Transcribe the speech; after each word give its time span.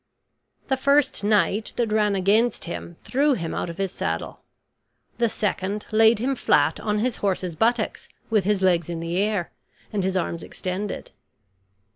The 0.67 0.77
first 0.77 1.23
knight 1.23 1.73
that 1.75 1.91
ran 1.91 2.15
against 2.15 2.65
him 2.65 2.95
threw 3.03 3.33
him 3.35 3.53
out 3.53 3.69
of 3.69 3.77
his 3.77 3.91
saddle; 3.91 4.39
the 5.19 5.29
second 5.29 5.85
laid 5.91 6.17
him 6.17 6.33
flat 6.33 6.79
on 6.79 6.97
his 6.97 7.17
horse's 7.17 7.55
buttocks, 7.55 8.09
with 8.31 8.43
his 8.43 8.63
legs 8.63 8.89
in 8.89 8.99
the 8.99 9.17
air, 9.17 9.51
and 9.93 10.03
his 10.03 10.17
arms 10.17 10.41
extended. 10.41 11.11